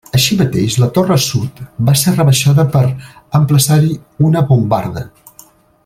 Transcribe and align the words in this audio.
Així 0.17 0.35
mateix, 0.37 0.77
la 0.83 0.87
torre 0.95 1.17
sud 1.25 1.59
va 1.89 1.95
ser 2.03 2.13
rebaixada 2.15 2.65
per 2.77 2.83
emplaçar-hi 3.41 3.95
una 4.31 4.45
bombarda. 4.53 5.07